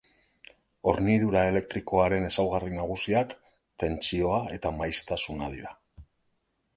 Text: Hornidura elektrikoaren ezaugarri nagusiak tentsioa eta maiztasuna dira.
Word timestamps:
Hornidura 0.91 1.41
elektrikoaren 1.49 2.25
ezaugarri 2.29 2.73
nagusiak 2.77 3.35
tentsioa 3.83 4.39
eta 4.57 4.73
maiztasuna 4.81 5.51
dira. 5.57 5.75